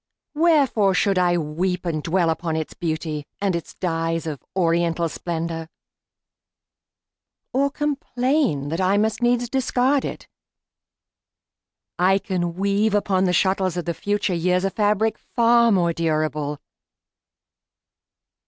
[0.33, 5.69] Wherefore should I weep And dwell upon its beauty, and its dyes Of oriental splendor,
[7.53, 10.27] or complain That I must needs discard it?
[11.99, 16.57] I can weave Upon the shuttles of the future years A fabric far more durable.